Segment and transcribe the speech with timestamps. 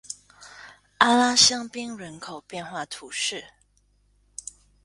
[0.97, 3.45] 阿拉香槟人口变化图示